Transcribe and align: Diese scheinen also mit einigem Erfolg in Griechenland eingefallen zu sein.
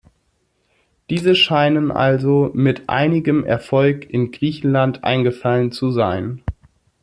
Diese 1.11 1.35
scheinen 1.35 1.91
also 1.91 2.49
mit 2.55 2.89
einigem 2.89 3.45
Erfolg 3.45 4.09
in 4.09 4.31
Griechenland 4.31 5.03
eingefallen 5.03 5.71
zu 5.71 5.91
sein. 5.91 6.41